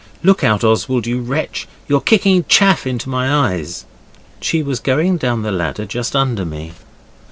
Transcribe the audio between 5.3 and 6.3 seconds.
the ladder just